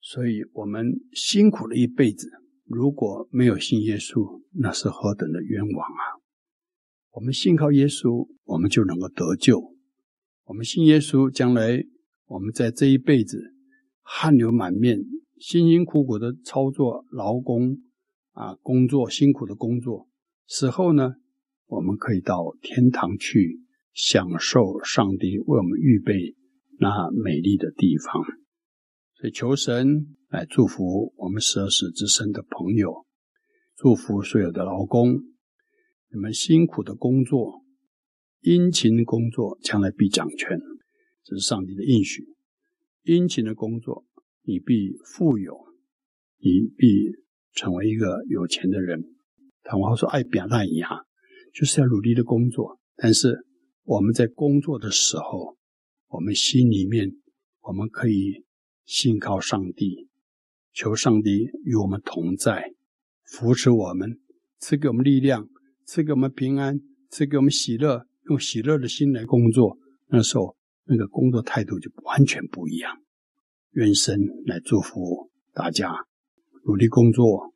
[0.02, 2.30] 所以我们辛苦了一辈子，
[2.66, 6.04] 如果没有信耶稣，那是何等的冤枉啊！
[7.12, 9.74] 我们信靠耶稣，我们就能够得救。
[10.44, 11.84] 我们信耶稣，将来
[12.26, 13.56] 我们在这一辈子
[14.02, 15.00] 汗流满面、
[15.40, 17.78] 辛辛苦苦的操作劳工
[18.34, 20.08] 啊，工作辛苦的工作，
[20.46, 21.16] 死后呢，
[21.68, 23.60] 我们可以到天堂去
[23.94, 26.36] 享受上帝为我们预备
[26.80, 28.24] 那美丽的地方。
[29.16, 33.06] 所以求神来祝福我们十二时之身的朋友，
[33.76, 35.24] 祝福所有的劳工。
[36.12, 37.64] 你们辛苦的工作，
[38.42, 40.60] 殷勤的工作，将来必掌权，
[41.24, 42.26] 这是上帝的应许。
[43.04, 44.06] 殷勤的工作，
[44.44, 45.58] 你必富有，
[46.40, 47.12] 你必
[47.54, 49.04] 成为一个有钱的人。
[49.64, 51.06] 谈话说爱表达一样，
[51.56, 52.78] 就是要努力的工作。
[52.98, 53.48] 但是
[53.84, 55.58] 我们在工作的时候，
[56.10, 57.14] 我们心里面，
[57.62, 58.44] 我们可以
[58.86, 60.10] 信靠上帝，
[60.74, 62.74] 求上帝与我们同在，
[63.24, 64.20] 扶持我们，
[64.60, 65.50] 赐给我们力量。
[65.88, 66.82] 赐给我们平安，
[67.12, 69.78] 赐给我们喜乐，用喜乐的心来工作。
[70.08, 73.04] 那时候，那个工作态度就完全不一样。
[73.74, 75.94] 愿神来祝福大家，
[76.66, 77.54] 努力工作，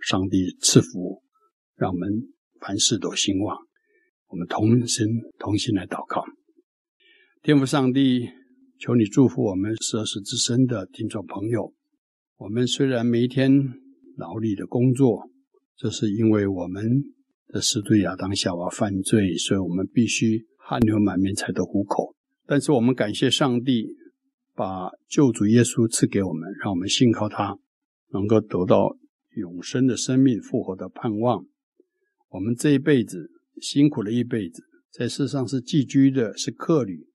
[0.00, 1.24] 上帝赐福，
[1.74, 2.32] 让我们
[2.64, 3.58] 凡事都兴旺。
[4.28, 5.06] 我们同心
[5.38, 6.24] 同心来祷告，
[7.42, 8.28] 天父上帝，
[8.78, 11.74] 求你祝福我们十二时之身的听众朋友。
[12.38, 13.52] 我们虽然每一天
[14.16, 15.28] 劳力的工作，
[15.76, 17.14] 这是因为我们。
[17.48, 22.16] 的始祖亚当夏娃犯罪，所以我们必须汗流满面才得糊口。
[22.46, 23.94] 但是我们感谢上帝，
[24.54, 27.56] 把救主耶稣赐给我们，让我们信靠他，
[28.12, 28.96] 能够得到
[29.36, 31.44] 永生的生命、复活的盼望。
[32.34, 33.30] 我们这一辈子
[33.60, 37.06] 辛苦了一辈子，在世上是寄居的，是客旅。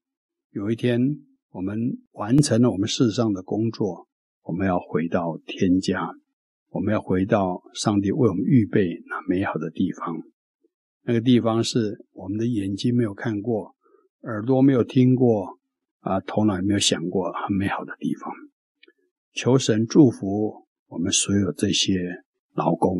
[0.50, 0.98] 有一天，
[1.50, 1.76] 我们
[2.12, 4.08] 完成了我们世上的工作，
[4.44, 6.10] 我们要回到天家。
[6.70, 10.22] 我们要回到上帝为我们预备那美好的地方，
[11.02, 13.74] 那个地方是我们的眼睛没有看过，
[14.22, 15.58] 耳朵没有听过，
[15.98, 18.32] 啊，头脑也没有想过很美好的地方。
[19.34, 22.22] 求神祝福我们所有这些
[22.54, 22.96] 劳工，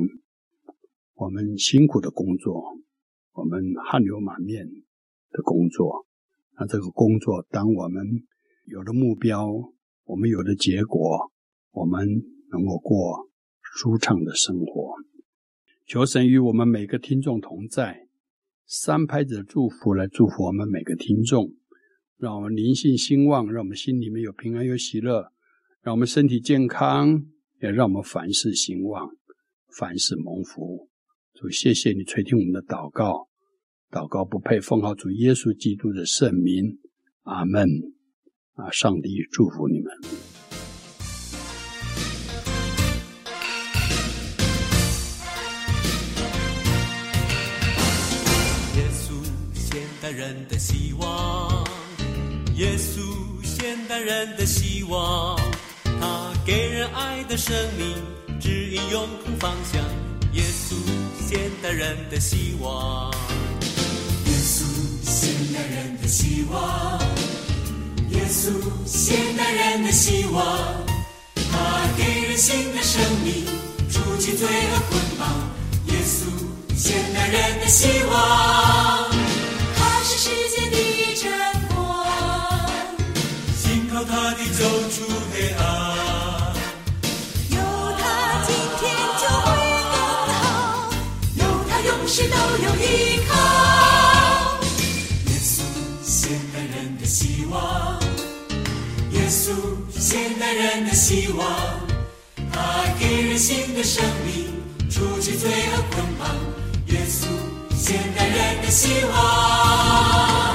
[1.20, 2.78] 我们辛苦的工作，
[3.34, 4.66] 我们汗流满面
[5.30, 6.06] 的工作。
[6.58, 8.02] 那这个工作，当我们
[8.64, 9.46] 有了目标，
[10.04, 11.30] 我们有了结果，
[11.72, 12.08] 我们
[12.50, 13.28] 能够过。
[13.72, 14.96] 舒畅的生活，
[15.86, 18.08] 求神与我们每个听众同在，
[18.66, 21.52] 三拍子的祝福来祝福我们每个听众，
[22.16, 25.30] 让我们灵性兴旺，让我们心里面有平安有喜乐，
[25.82, 27.26] 让我们身体健康，
[27.62, 29.14] 也让我们凡事兴旺，
[29.78, 30.89] 凡事蒙福。
[31.40, 33.26] 主，谢谢你垂听我们的祷告，
[33.90, 36.78] 祷告不配奉号主耶稣基督的圣名，
[37.22, 37.66] 阿门。
[38.56, 39.90] 啊，上帝祝福你们。
[48.76, 49.24] 耶稣，
[49.54, 51.64] 现代人的希望。
[52.56, 55.38] 耶稣，现代人的希望。
[55.84, 57.96] 他给人爱的生命，
[58.38, 59.82] 指引永恒方向。
[60.32, 60.76] 耶稣，
[61.30, 63.08] 现代人的希望。
[64.26, 64.64] 耶稣，
[65.04, 67.00] 现代人的希望。
[68.10, 68.50] 耶稣，
[68.84, 70.44] 现代人的希望。
[71.52, 73.46] 他给人新的生命，
[73.92, 75.28] 除去罪恶捆绑。
[75.86, 76.26] 耶稣，
[76.76, 79.08] 现代人的希望。
[79.76, 81.30] 他是世界的真
[81.72, 81.78] 光，
[83.56, 85.59] 信靠他的走出黑暗。
[97.50, 98.00] 望。
[99.12, 99.52] 耶稣，
[99.90, 101.46] 现代人的希望。
[102.52, 104.46] 他给人新的生命，
[104.90, 106.28] 除去罪恶捆绑。
[106.86, 107.26] 耶稣，
[107.76, 110.49] 现代人的希望。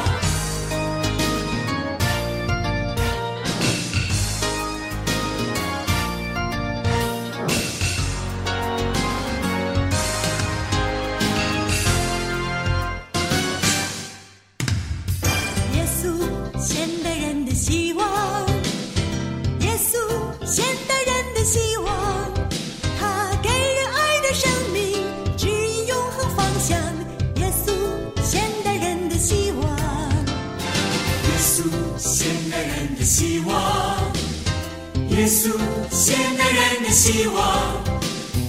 [35.28, 35.57] 稣，
[35.91, 37.84] 现代人的希望，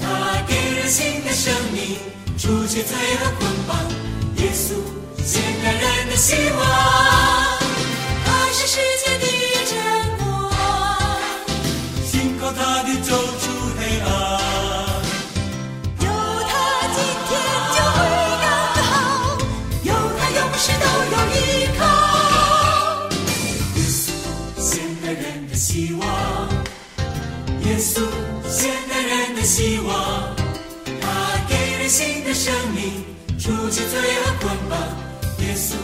[0.03, 1.97] 他给人新的生命，
[2.37, 3.77] 除去罪恶捆绑。
[4.37, 4.74] 耶稣，
[5.24, 7.46] 现代人的希望，
[31.97, 32.93] 新的生命，
[33.39, 34.79] 除去罪恶捆绑。
[35.39, 35.77] 耶稣，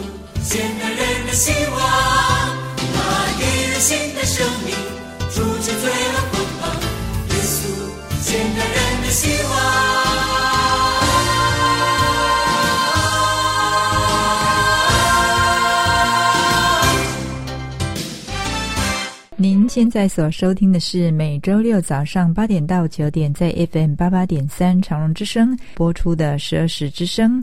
[0.45, 1.81] 现代人的希望，
[2.77, 2.95] 他
[3.39, 4.77] 给人新的生命，
[5.31, 6.71] 除去罪恶捆绑。
[7.31, 7.65] 耶稣，
[8.23, 10.12] 现代人的希望。
[19.75, 27.43] 现在所收听的是每周六早上八点到九点在 FM 八八点三长隆之声播出的十二时之声。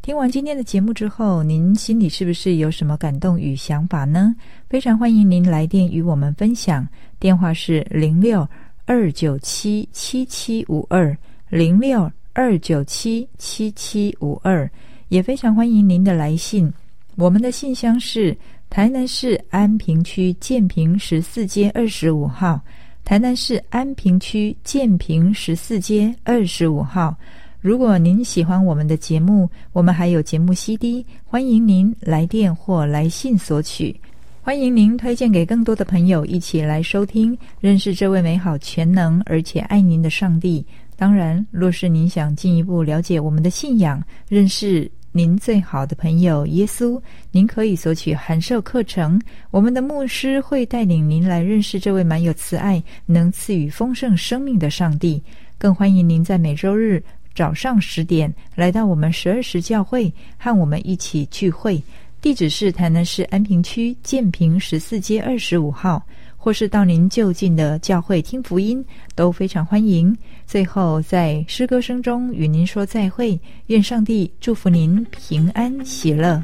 [0.00, 4.34] 听完今天的节目之后，您心里是不是有什么感动与想法呢？
[4.70, 6.88] 非常欢迎您来电与我们分享，
[7.20, 8.48] 电话是零六
[8.86, 11.14] 二九七七七五二
[11.50, 14.66] 零六二九七七七五二，
[15.10, 16.72] 也非常欢迎您的来信，
[17.16, 18.34] 我们的信箱是。
[18.70, 22.60] 台南市安平区建平十四街二十五号，
[23.02, 27.16] 台南市安平区建平十四街二十五号。
[27.60, 33.98] 如果您喜欢我们的节目，我们还有节目 CD，欢迎您来电或来信索取。
[34.42, 40.64] 欢迎您推荐给更多的朋友一起来收听，认识这位美好、全能而且爱您的上帝。
[40.94, 44.90] 当然，若是您想进一步了解我们的信仰，认识。
[45.18, 47.02] 您最好的朋友耶稣，
[47.32, 49.20] 您可以索取函授课程。
[49.50, 55.20] 我们的牧师会带领您来认识这位满有慈爱、能赐予丰盛生命的上帝。
[55.58, 57.02] 更欢迎您在每周日
[57.34, 60.08] 早上十点来到我们十二时教会，
[60.38, 61.82] 和我们一起聚会。
[62.20, 66.00] 地址是台南市安平区建平十四街二十五号。
[66.40, 68.82] 或是到您就近的教会听福音，
[69.14, 70.16] 都非常欢迎。
[70.46, 76.40] 最后，在诗歌声中与您说再会，愿上帝祝福您平安喜乐。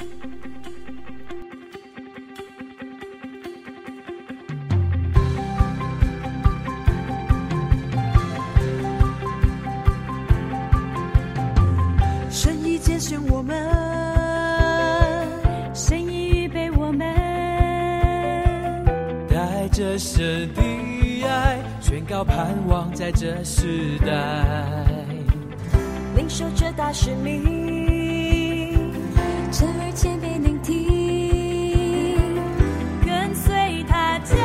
[12.28, 13.83] 神已拣选我们。
[19.76, 20.62] 这神的
[21.26, 24.06] 爱，宣告盼望在这时代，
[26.14, 28.92] 领受这大使命，
[29.50, 32.36] 侧耳谦卑聆听，
[33.04, 34.36] 跟随他脚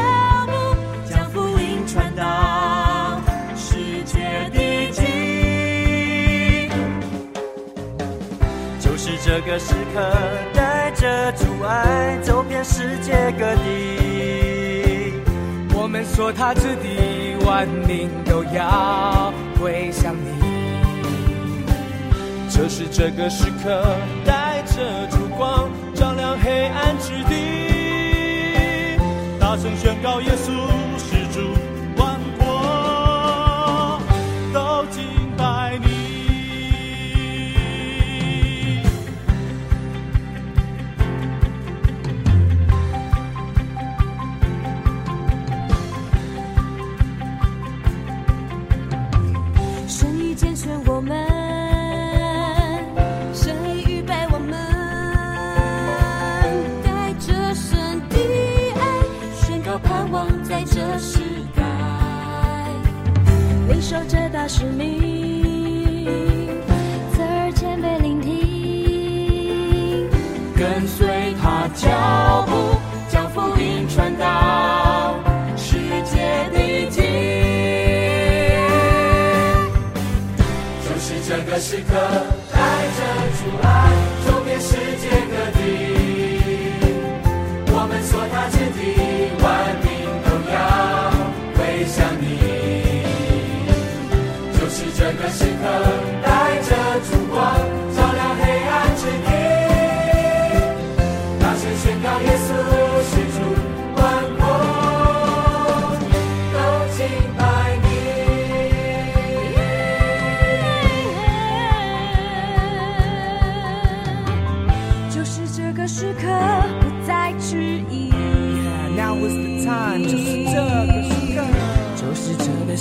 [0.48, 0.76] 步，
[1.08, 3.22] 将福音传到
[3.56, 5.06] 世界的尽，
[8.80, 10.12] 就是这个时刻，
[10.56, 13.99] 带着主爱走遍世界各地。
[16.04, 20.39] 所踏之地，万民都要归向你。
[22.50, 23.84] 就是这个时刻，
[24.26, 28.97] 带着烛光，照亮黑暗之地，
[29.39, 30.89] 大声宣告耶稣。
[64.60, 66.05] 使命
[67.16, 70.10] 侧耳前被聆听，
[70.53, 75.16] 跟随他脚步，将福音传到
[75.55, 76.89] 世界地。
[76.89, 77.05] 听
[80.84, 82.19] 就是这个时刻。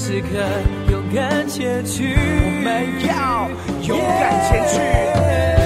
[0.08, 0.26] 此刻
[0.90, 2.16] 勇敢前去。
[2.16, 3.46] 我们要
[3.86, 5.57] 勇敢前去。